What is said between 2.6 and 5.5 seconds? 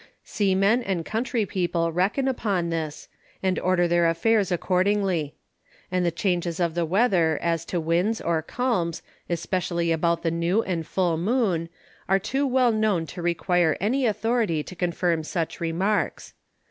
This, and order their Affairs accordingly.